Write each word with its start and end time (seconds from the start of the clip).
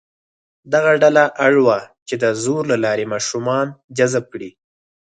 دغه 0.73 0.91
ډله 1.01 1.23
اړ 1.45 1.53
وه 1.65 1.79
چې 2.07 2.15
د 2.23 2.25
زور 2.43 2.63
له 2.71 2.77
لارې 2.85 3.05
ماشومان 3.13 3.67
جذب 3.97 4.23
کړي. 4.33 4.51